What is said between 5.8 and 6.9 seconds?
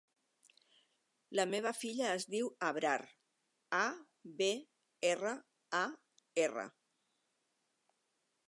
a, erra.